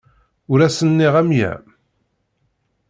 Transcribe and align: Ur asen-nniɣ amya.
Ur 0.51 0.59
asen-nniɣ 0.67 1.13
amya. 1.21 1.51